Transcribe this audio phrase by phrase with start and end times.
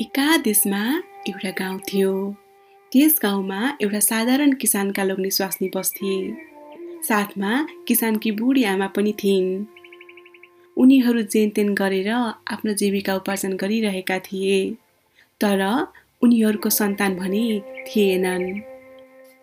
[0.00, 2.36] एका देशमा एउटा गाउँ थियो।
[2.92, 6.32] त्यस गाउँमा एउटा साधारण किसानका लोग्ने स्वास्नी बस्थे।
[7.02, 9.66] साथमा किसानकी बुढी आमा पनि थिइन्।
[10.76, 14.70] उनीहरू जेनतेन गरेर आफ्नो जीविका उपार्जन गरिरहेका थिए।
[15.40, 15.86] तर
[16.22, 18.60] उनीहरूको सन्तान भने थिएनन्।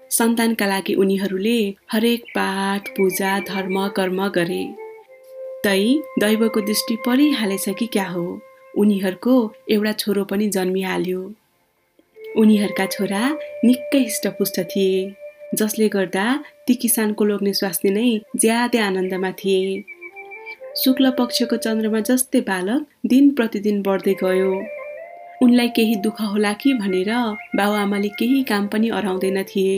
[0.10, 4.76] सन्तानका लागि उनीहरूले हरेक पाठ पूजा धर्म कर्म गरे।
[5.64, 8.42] तै दैवको दृष्टि परिहालेछ कि क्या हो?
[8.78, 9.36] उनीहरूको
[9.72, 11.22] एउटा छोरो पनि जन्मिहाल्यो।
[12.38, 13.22] उनीहरूका छोरा
[13.66, 15.14] निकै हिष्टपुष्ट थिए
[15.56, 16.26] जसले गर्दा
[16.68, 18.08] ती किसानको लोग्ने स्वास्नी नै
[18.38, 19.84] ज्यादै आनन्दमा थिए।
[20.84, 24.52] शुक्ल पक्षको चन्द्रमा जस्तै बालक दिन प्रतिदिन बढ्दै गयो।
[25.42, 27.12] उनलाई केही दुःख होला कि भनेर
[27.56, 29.78] बाबुआमाले केही काम पनि अराउँदैन थिए।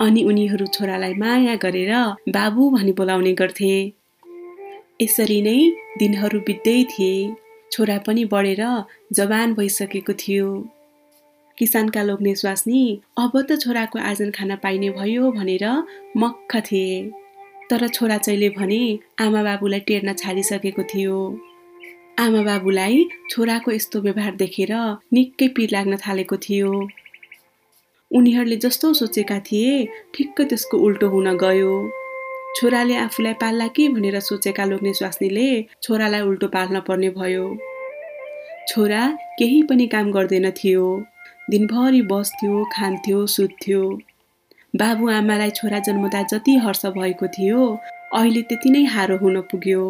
[0.00, 1.92] अनि उनीहरू छोरालाई माया गरेर
[2.28, 3.72] बाबु भनी बोलाउने गर्थे।
[5.02, 5.58] यसरी नै
[5.98, 7.14] दिनहरू बित्दै थिए।
[7.72, 8.62] छोरा पनि बढेर
[9.12, 10.46] जवान भइसकेको थियो।
[11.58, 12.82] किसानका लोग्ने स्वास्नी
[13.18, 15.64] अब त छोराको आर्जन खान पाइने भयो भनेर
[16.16, 16.94] मक्ख थिए।
[17.70, 18.80] तर छोरा चैले भने
[19.20, 21.18] आमा बाबुलाई टेर्न छाडिसकेको थियो।
[22.18, 24.72] आमा बाबुलाई छोराको यस्तो व्यवहार देखेर
[25.14, 26.72] निकै पिर लाग्न थालेको थियो।
[28.10, 29.72] उनीहरूले जस्तो सोचेका थिए
[30.14, 31.72] ठिक्क त्यसको उल्टो हुन गयो।
[32.56, 35.48] छोराले आफूलाई पाल्ला कि भनेर सोचेका लोग्ने स्वास्नीले
[35.82, 37.44] छोरालाई उल्टो पाल्न पर्ने भयो।
[38.68, 39.02] छोरा
[39.38, 40.84] केही पनि काम गर्दैन थियो।
[41.50, 43.82] दिनभरि बस्थ्यो खान्थ्यो सुत्थ्यो।
[44.74, 47.62] बाबुआमालाई छोरा जन्मदा जति हर्ष भएको थियो
[48.14, 49.82] अहिले त्यति नै हारो हुन पुग्यो।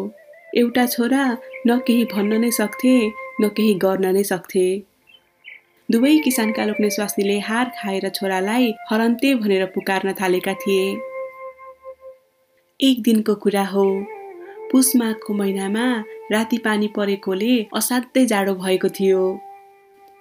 [0.57, 1.25] एउटा छोरा
[1.67, 2.95] न केही भन्न नै सक्थे
[3.41, 4.65] न केही गर्न नै सक्थे।
[5.89, 11.10] दुवै किसानका लोग्ने स्वास्नीले हार खाएर छोरालाई हरन्ते भनेर पुकार्न थालेका थिए।
[12.83, 13.83] एक दिनको कुरा हो।
[14.71, 15.83] पुष माघको महिनामा
[16.31, 19.21] राति पानी परेकोले असाध्यै जाडो भएको थियो।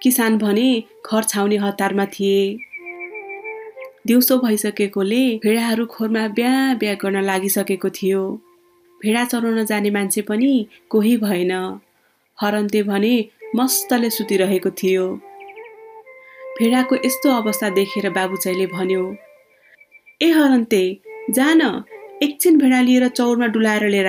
[0.02, 0.68] किसान भने
[1.06, 2.40] घर छाउने हतारमा थिए।
[4.06, 8.22] दिउँसो भइसकेकोले भेडाहरू खोरमा बिहा बिहा गर्न लागिसकेको थियो।
[9.00, 10.52] भेडा चराउन जाने मान्छे पनि
[10.90, 11.52] कोही भएन।
[12.38, 13.14] हरन्ते भने
[13.56, 15.06] मस्तले सुतिरहेको थियो।
[16.58, 19.02] भेडाको यस्तो अवस्था देखेर बाबुचाइले भन्यो
[20.22, 20.82] ए हरन्ते
[21.30, 21.60] जान
[22.22, 24.08] एकछिन भेडा लिएर चौरमा डुलाएर लिएर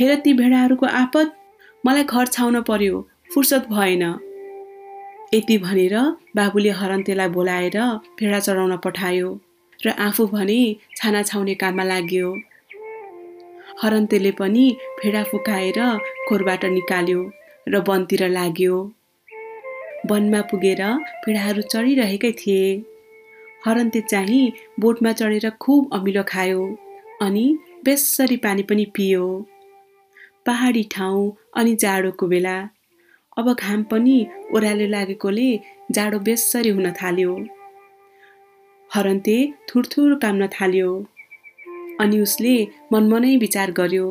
[0.00, 1.36] हेर ती भेडाहरूको आपत
[1.84, 3.00] मलाई घर छाउन पर्यो
[3.34, 4.02] फुर्सद भएन।
[5.34, 5.94] यति भनेर
[6.36, 7.78] बाबुले हरन्तेलाई बोलाएर
[8.20, 9.32] भेडा चढाउन पठायो
[9.80, 10.58] र आफू भने
[10.96, 12.28] छाना छाउने काममा लाग्यो।
[13.82, 14.68] हरन्तेले पनि
[15.00, 15.80] भेडा फुकाएर
[16.28, 17.20] खोरबाट निकाल्यो
[17.68, 18.76] र वनतिर लाग्यो।
[20.10, 20.82] वनमा पुगेर
[21.24, 22.64] भेडाहरू चढिरहेकै थिए।
[23.66, 26.64] हरन्ते चाहिँ बोटमा चढेर खुब अमिलो खायो।
[27.22, 27.44] अनि
[27.84, 29.26] बेसरी पानी पनि पियो।
[30.46, 32.56] पहाडी ठाउँ अनि जाडोको बेला।
[33.38, 34.16] अब घाम पनि
[34.54, 35.48] ओह्रालो लागेकोले
[35.96, 37.32] जाडो बेसरी हुन थाल्यो।
[38.90, 39.36] हरन्ते
[39.68, 40.90] थुरथुर काम्न थाल्यो।
[42.00, 42.54] अनि उसले
[42.92, 44.06] मनमनै विचार गर्यो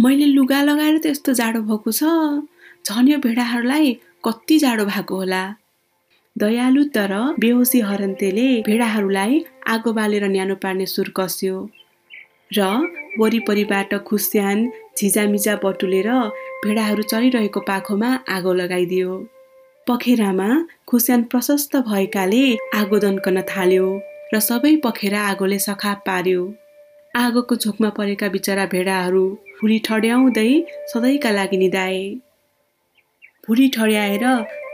[0.00, 2.02] मैले लुगा लगाएर त यस्तो जाडो भएको छ।
[2.86, 3.92] झन् यो भेडाहरूलाई
[4.24, 5.42] कति जाडो भएको होला।
[6.36, 11.56] दयालु तर बेहोसी हरन्तेले भेडाहरूलाई आगो बालेर न्यानो पार्ने सुर कस्यो।
[12.56, 12.62] र
[13.18, 14.58] वरिपरिबाट खुस्यान
[14.98, 16.08] झिजामिजा बटुलेर
[16.64, 19.12] भेडाहरू चलिरहेको पाखोमा आगो लगाइदियो।
[19.86, 20.48] पखेरामा
[20.88, 22.42] खुस्यान प्रशस्त भएकाले
[22.80, 23.86] आगो दन्कन थाल्यो
[24.34, 26.42] र सबै पखेरा आगोले सखाप पार्यो।
[27.14, 29.24] आगोको झोकमा परेका बिचरा भेडाहरू
[29.56, 30.50] भुरी ठड्याउँदै
[30.92, 32.04] सधैँका लागि निधाए
[33.44, 34.24] भुरी ठड्याएर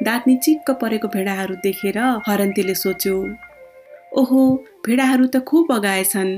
[0.06, 3.17] दाँत निचिक्क परेको भेडाहरू देखेर हरन्तीले सोच्यो
[4.21, 4.41] ओहो
[4.87, 6.31] भेडाहरू त खुब अगाएछन्।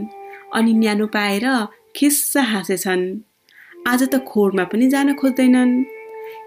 [0.55, 1.47] अनि न्यानो पाएर
[1.97, 3.03] खिस्सा हाँसेछन्।
[3.89, 5.73] आज त खोरमा पनि जान खोज्दैनन्।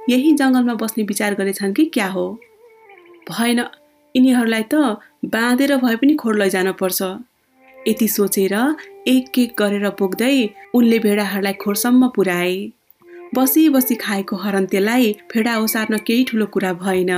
[0.09, 2.25] यही जङ्गलमा बस्ने विचार गरेछन् कि क्या हो?
[3.29, 3.59] भएन
[4.15, 4.75] यिनीहरूलाई त
[5.25, 7.01] बाँधेर भए पनि खोर लैजान पर्छ।
[7.87, 8.53] यति सोचेर
[9.07, 12.55] एक एक गरेर बोक्दै उनले भेडाहरूलाई खोरसम्म पुर्याए
[13.35, 17.11] बसी बसी खाएको हरन्तेलाई भेडा ओसार्न केही ठुलो कुरा भएन।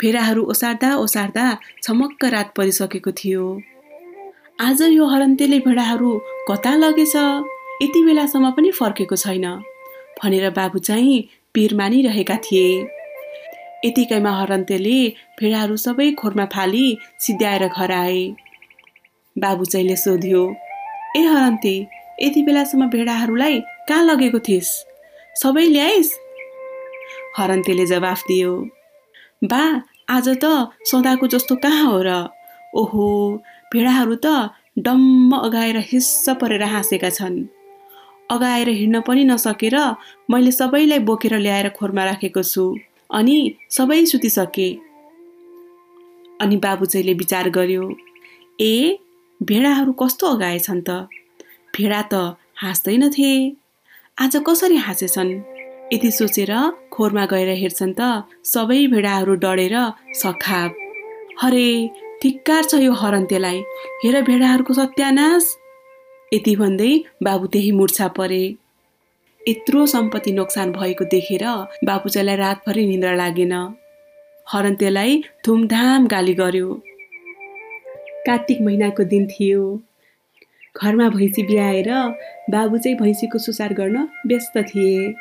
[0.00, 1.46] भेडाहरू ओसार्दा ओसार्दा
[1.82, 3.44] छमक्क रात परिसकेको थियो।
[4.60, 6.10] आज यो हरन्तेले भेडाहरू
[6.48, 7.14] कता लगेछ?
[7.82, 9.44] यति बेलासम्म पनि फर्केको छैन
[10.18, 11.18] भनेर बाबु चाहिँ
[11.54, 12.70] पिर मानिरहेका थिए।
[13.84, 14.96] यतिकैमा हरन्तेले
[15.38, 16.86] भेडाहरू सबै खोरमा फाली
[17.22, 18.24] सिद्ध्याएर घर आए।
[19.36, 20.42] बाबु चाहिँले सोध्यो
[21.16, 21.74] ए हरन्ते
[22.22, 24.70] यति बेलासम्म भेडाहरूलाई कहाँ लगेको थिइस्?
[25.42, 26.10] सबै ल्याइस्?
[27.38, 28.52] हरन्तेले जवाफ दियो
[29.44, 29.62] बा
[30.10, 32.10] आज त सदाको जस्तो कहाँ हो र?
[32.74, 33.06] ओहो
[33.72, 34.26] भेडाहरू त
[34.78, 37.36] डम्म अगाएर हिस्स परेर हाँसेका छन्।
[38.30, 39.76] अगाएर हिँड्न पनि नसकेर
[40.30, 42.64] मैले सबैलाई बोकेर ल्याएर खोरमा राखेको छु
[43.10, 43.36] अनि
[43.70, 44.68] सबै सुतिसके।
[46.40, 47.84] अनि बाबुजैले विचार गर्यो
[48.60, 48.74] ए
[49.40, 50.90] भेडाहरू कस्तो अगाएछन् त?
[51.74, 52.14] भेडा त
[52.62, 53.30] हाँस्दैनथे
[54.18, 55.32] आज कसरी हाँसेछन्
[55.92, 56.52] यति सोचेर
[56.92, 59.76] खोरमा गएर हेर्छन् त सबै भेडाहरू डढेर
[60.14, 60.70] सखाब
[61.42, 61.68] हरे
[62.22, 63.58] धिक्कार छ यो हरन्तेलाई
[64.04, 65.44] हेर भेडाहरूको सत्यानाश।
[66.32, 66.88] यति भन्दै
[67.22, 68.40] बाबु त्यही मुर्छा परे।
[69.42, 71.44] यत्रो सम्पत्ति नोक्सान भएको देखेर
[71.86, 73.54] बाबुचालाई रातभरि निन्द्रा लागेन।
[74.46, 76.74] हरन्तेलाई धुमधाम गाली गर्यो।
[78.26, 79.62] कार्तिक महिनाको दिन थियो।
[80.74, 81.90] घरमा भैँसी बिहाएर
[82.50, 85.14] बाबु चाहिँ भैँसीको सुसार गर्न व्यस्त थिए।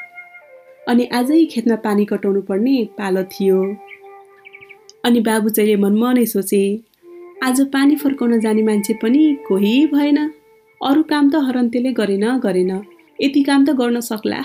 [0.87, 3.61] अनि आजै खेतमा पानी कटाउनु पर्ने पालो थियो।
[5.07, 6.59] अनि बाबु चाहिँले मनमनै सोचे
[7.47, 10.17] आज पानी फर्काउन जाने मान्छे पनि कोही भएन।
[10.81, 12.71] अरू काम त हरन्तेले गरेन गरेन।
[13.19, 14.39] यति काम त गर्न सक्ला।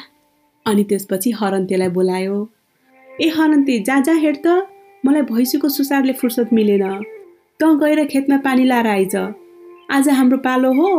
[0.66, 2.36] अनि त्यसपछि हरन्तेलाई बोलायो
[3.08, 4.46] ए हरन्ते जा जा हेर त।
[5.06, 6.84] मलाई भैँसीको सुसारले फुर्सद मिलेन।
[7.60, 9.16] त गएर खेतमा पानी लाएर आइज।
[9.90, 10.92] आज हाम्रो पालो हो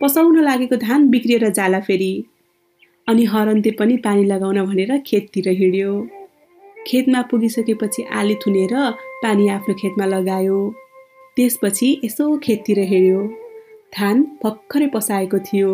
[0.00, 2.12] पसाउन लागेको धान बिग्रिएर जाला फेरि।
[3.08, 5.92] अनि हरन्ते पनि पानी लगाउन भनेर खेततिर हिँड्यो।
[6.86, 8.74] खेतमा पुगिसकेपछि आली थुनेर
[9.22, 10.58] पानी आफ्नो खेतमा लगायो।
[11.36, 13.20] त्यसपछि यसो खेततिर हेऱ्यो
[13.96, 15.70] धान भर्खरै पसाएको थियो।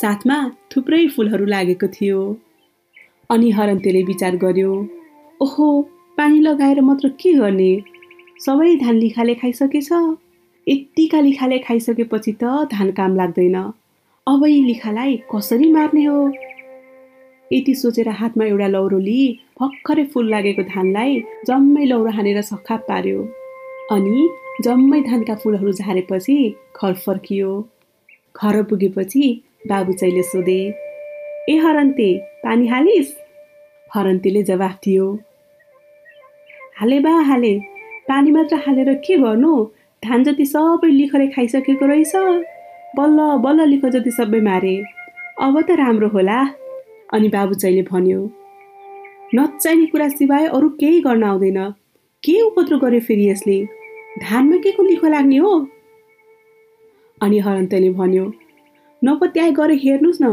[0.00, 0.36] साथमा
[0.70, 2.20] थुप्रै फुलहरू लागेको थियो।
[3.30, 4.72] अनि हरन्तेले विचार गर्यो
[5.40, 5.66] ओहो
[6.18, 7.72] पानी लगाएर मात्र के गर्ने?
[8.40, 9.88] सबै धान लिखाले खाइसकेछ।
[10.66, 13.56] यत्तिका लिखाले खाइसकेपछि त धान काम लाग्दैन।
[14.26, 16.20] अब यी लिखालाई कसरी मार्ने हो?
[17.52, 19.26] यति सोचेर हातमा एउटा लौरो लिई
[19.60, 21.12] भर्खरै फुल लागेको धानलाई
[21.46, 23.20] जम्मै लौरो हानेर सखा पार्यो।
[23.94, 24.16] अनि
[24.64, 26.36] जम्मै धानका फुलहरू झारेपछि
[26.82, 27.52] घर फर्कियो।
[28.36, 29.26] घर पुगेपछि
[29.68, 30.58] बाबु चाहिँले सोधे
[31.50, 32.08] ए हरन्ते
[32.42, 33.14] पानी हालिस्?
[33.90, 35.06] हरन्तीले जवाफ दियो
[36.78, 37.54] हाले बा हाले।
[38.08, 39.54] पानी मात्र हालेर के गर्नु?
[40.02, 42.12] धान जति सबै लिखरे खाइसकेको रहेछ।
[42.96, 44.76] बल्ल बल्ल लिख जति सबै मारे।
[45.42, 46.38] अब त राम्रो होला।
[47.14, 48.20] अनि बाबु चाहिँले भन्यो
[49.34, 51.58] नचाहिने कुरा सिवाय अरू केही गर्न आउँदैन।
[52.22, 53.58] के उपद्रो गर्यो फेरि यसले?
[54.22, 55.52] धानमा के को लिखो लाग्ने हो?
[57.20, 58.24] अनि हरन्तले भन्यो
[59.02, 60.26] नपत्याए गएर हेर्नुहोस् न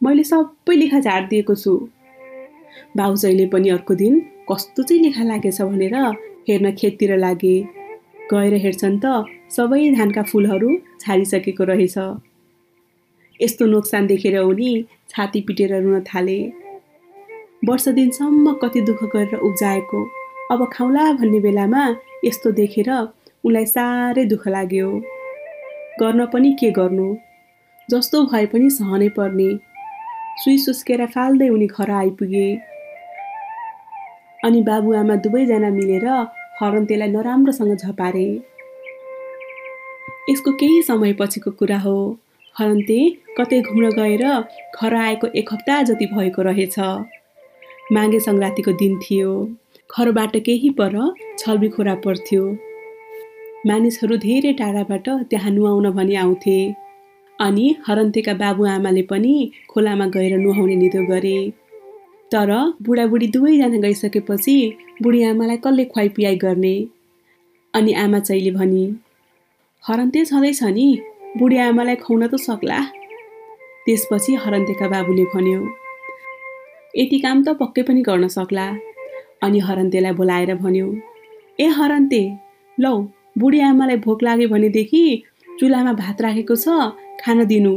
[0.00, 1.72] मैले सबै लेखा झारिदिएको छु।
[2.96, 5.94] बाउजैले पनि अर्को दिन कस्तो चाहिँ लेखा लागेछ भनेर
[6.48, 7.56] हेर्न खेततिर लागे।
[8.32, 11.96] गएर हेर्छन् त सबै धानका फुलहरू छाडिसकेको रहेछ।
[13.42, 16.52] यस्तो नोक्सान देखेर उनी छाती पिटेर रुन थाले।
[17.68, 20.10] वर्ष दिनसम्म कति दुःख गरेर उब्जाएको।
[20.50, 22.90] अब खाउला भन्ने बेलामा यस्तो देखेर
[23.44, 24.90] उनलाई साह्रै दुःख लाग्यो।
[26.00, 27.16] गर्न पनि के गर्नु?
[27.90, 29.48] जस्तो भए पनि सहनै पर्ने।
[30.36, 32.48] सुई सुस्केर फाल्दै उनी घर आइपुगे।
[34.44, 36.08] अनि बाबुआमा दुवैजना मिलेर
[36.60, 38.40] हरन्तेलाई नराम्रोसँग झपारे।
[40.30, 42.18] यसको केही समय पछिको कुरा हो।
[42.58, 42.98] हरन्ते
[43.38, 44.24] कतै घुम्न गएर
[44.76, 46.78] घर आएको एक हप्ता जति भएको रहेछ।
[47.92, 49.30] माघे सङ्क्रान्तिको दिन थियो।
[49.90, 50.94] घरबाट केही पर
[51.38, 52.42] छल्बी खोरा पर्थ्यो।
[53.66, 56.58] मानिसहरू धेरै टाढाबाट त्यहाँ नुहाउन भनी आउँथे।
[57.40, 59.34] अनि हरन्तेका बाबुआमाले पनि
[59.70, 61.38] खोलामा गएर नुहाउने निदो गरे।
[62.32, 62.50] तर
[62.82, 64.56] बुढाबुढी दुवैजना गइसकेपछि
[65.02, 66.74] बुढी आमालाई कसले खुवाइपियाइ गर्ने?
[67.74, 68.84] अनि आमा चाहिँले भनी
[69.84, 70.88] हरन्ते छँदैछ नि।
[71.38, 72.78] बुढी आमालाई खुवाउन त सक्ला।
[73.84, 75.60] त्यसपछि हरन्तेका बाबुले भन्यो
[76.94, 78.66] यति काम त पक्कै पनि गर्न सक्ला।
[79.44, 80.86] अनि हरन्तेलाई बोलाएर भन्यो
[81.58, 82.22] ए हरन्ते
[82.78, 82.94] लौ
[83.38, 85.02] बुढी आमालाई भोक लाग्यो भनेदेखि
[85.58, 86.66] चुलामा भात राखेको छ
[87.22, 87.74] खान दिनु।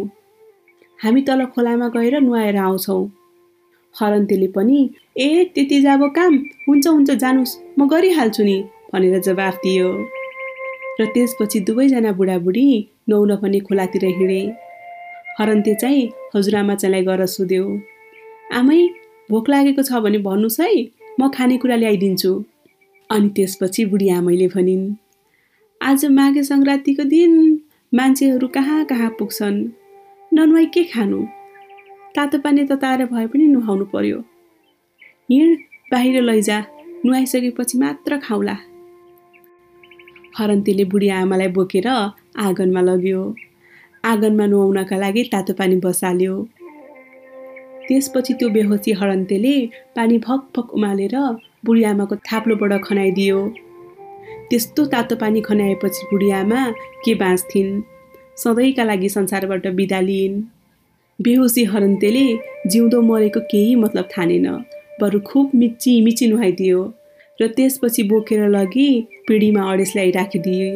[0.99, 3.03] हामी तल खोलामा गएर नुहाएर आउँछौँ।
[3.95, 4.79] हरन्तेले पनि
[5.17, 6.33] ए त्यति जाब काम
[6.67, 8.57] हुन्छ हुन्छ जानुहोस् म गरिहाल्छु नि
[8.93, 9.89] भनेर जवाफ दियो।
[10.99, 12.67] र त्यसपछि दुवैजना बुढाबुढी
[13.07, 14.41] नुहाउन पनि खोलातिर हिँडे।
[15.39, 17.63] हरन्ते चाहिँ हजुरआमा चाहिँलाई गएर सोध्यो
[18.59, 18.79] आमै
[19.31, 20.71] भोक लागेको छ भने भन्नुहोस् है
[21.19, 22.31] म खानेकुरा ल्याइदिन्छु।
[23.09, 24.85] अनि त्यसपछि बुढी आमैले भनिन्
[25.81, 27.31] आज माघे सङ्क्रान्तिको दिन
[27.93, 29.57] मान्छेहरू कहाँ कहाँ पुग्छन्?
[30.31, 31.19] ननुहाई के खानु?
[32.15, 34.19] तातो पानी तताएर भए पनि नुहाउनु पर्यो।
[35.31, 35.57] हिँड
[35.91, 36.57] बाहिर लैजा
[37.05, 38.57] नुहाइसकेपछि मात्र खाउला।
[40.37, 41.87] हरन्तीले बुढी आमालाई बोकेर
[42.37, 43.21] आँगनमा लग्यो।
[44.05, 46.35] आँगनमा नुहाउनका लागि तातो पानी बसाल्यो।
[47.87, 49.55] त्यसपछि त्यो बेहोसी हरन्तेले
[49.95, 51.15] पानी भक भक उमालेर
[51.65, 53.39] बुढी आमाको थाप्लोबाट खनाइदियो।
[54.49, 56.61] त्यस्तो तातो पानी खनाएपछि बुढी आमा
[57.05, 57.81] के बाँच्थिन्?
[58.37, 60.41] सधैँका लागि संसारबाट बिदा लिइन्।
[61.19, 62.25] बेहोसी हरन्तेले
[62.67, 64.47] जिउँदो मरेको केही मतलब ठानेन
[65.01, 66.79] बरु खुब मिची मिची नुहाइदियो
[67.41, 68.89] र त्यसपछि बोकेर लगी
[69.27, 70.69] पिँढीमा अडेस राखिदिए।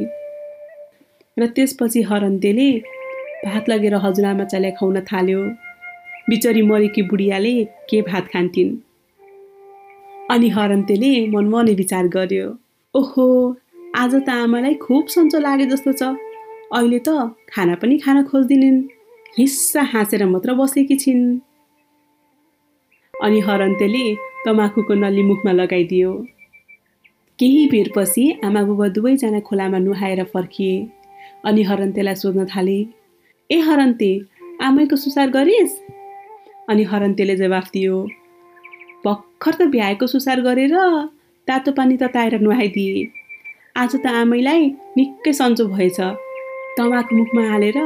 [1.39, 2.69] र त्यसपछि हरन्तेले
[3.45, 5.41] भात लगेर हजुरआमा चल्या खुवाउन थाल्यो।
[6.29, 7.53] बिचरी मरेकी बुढियाले
[7.89, 8.71] के भात खान्थिन्?
[10.31, 12.47] अनि हरन्तेले मनमने विचार गर्यो
[12.95, 13.27] ओहो
[13.95, 16.03] आज त आमालाई खुब सन्चो लागे जस्तो छ।
[16.73, 17.09] अहिले त
[17.53, 18.81] खाना पनि खान खोज्दिनन्।
[19.37, 21.23] हिस्सा हाँसेर मात्र बसेकी छिन्।
[23.13, 24.05] अनि हरन्तेले
[24.45, 26.11] तमाखुको नली मुखमा लगाइदियो।
[27.39, 30.75] केही बेरपछि आमा बुबा दुवैजना खोलामा नुहाएर फर्किए।
[31.45, 32.77] अनि हरन्तेलाई सोध्न थाले
[33.49, 34.11] ए हरन्ते
[34.65, 35.75] आमैको सुसार गरिस्
[36.69, 37.97] अनि हरन्तेले जवाफ दियो
[39.05, 40.75] भर्खर त भ्याएको सुसार गरेर
[41.47, 43.07] तातो पानी तताएर नुहाइदिए।
[43.77, 44.61] आज त आमैलाई
[44.97, 45.99] निकै सन्चो भएछ।
[46.77, 47.77] तमाक मुखमा हालेर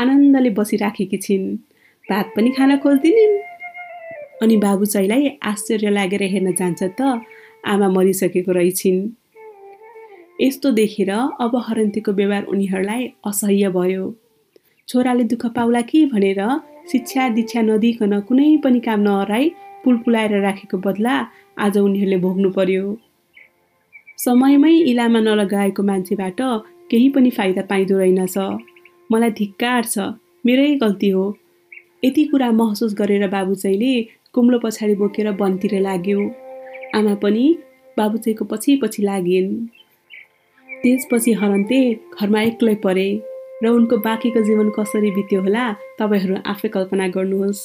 [0.00, 1.44] आनन्दले बसिराखेकी छिन्।
[2.04, 3.34] भात पनि खान खोज्दिनिन्
[4.42, 7.00] अनि बाबु चाहिँलाई आश्चर्य लागेर हेर्न जान्छ त
[7.66, 9.00] आमा मरिसकेको रहेछिन्।
[10.40, 14.04] यस्तो देखेर अब हरन्तीको व्यवहार उनीहरूलाई असह्य भयो।
[14.88, 16.40] छोराले दुःख पाउला कि भनेर
[16.92, 19.48] शिक्षा दीक्षा नदिकन कुनै पनि काम नहराई
[19.84, 21.14] पुलपुलाएर राखेको बदला
[21.58, 22.84] आज उनीहरूले भोग्नु पर्यो।
[24.18, 26.40] समयमै इलामा नलगाएको मान्छेबाट
[26.90, 28.36] केही पनि फाइदा पाइँदो रहेनछ।
[29.10, 29.98] मलाई धिक्कार छ।
[30.46, 31.24] मेरै गल्ती हो।
[32.04, 33.94] यति कुरा महसुस गरेर बाबुचैले
[34.34, 36.20] कुम्लो पछाडि बोकेर वनतिर लाग्यो।
[36.96, 37.44] आमा पनि
[37.96, 39.50] बाबुचैको पछि पछि लागिन्
[40.82, 41.78] त्यसपछि हरन्ते
[42.20, 43.08] घरमा एक्लै परे
[43.62, 45.64] र उनको बाँकीको जीवन कसरी बित्यो होला
[45.98, 47.60] तपाईँहरू आफै कल्पना गर्नुहोस्।